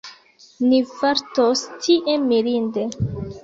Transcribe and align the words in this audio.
Ni 0.71 0.79
fartos 0.93 1.63
tie 1.85 2.19
mirinde. 2.27 2.91